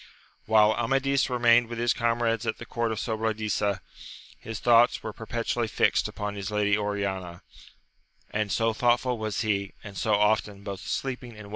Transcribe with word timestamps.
HILE 0.49 0.73
Amadis 0.79 1.29
remained 1.29 1.67
with 1.67 1.77
his 1.77 1.93
comrades 1.93 2.47
at 2.47 2.57
the 2.57 2.65
court 2.65 2.91
of 2.91 2.97
Sobradisa, 2.97 3.81
his 4.39 4.59
thoughts 4.59 5.03
were 5.03 5.13
perpetually 5.13 5.67
fixed 5.67 6.07
upon 6.07 6.33
his 6.33 6.49
lady 6.49 6.75
Oriana; 6.75 7.43
and, 8.31 8.51
so 8.51 8.73
thoughtful 8.73 9.19
was 9.19 9.41
he, 9.41 9.73
and 9.83 9.95
so 9.95 10.15
often, 10.15 10.63
both 10.63 10.79
sleeping 10.81 11.03
and 11.03 11.31
AMADIS 11.41 11.45
OF 11.45 11.49
GAUL. 11.49 11.49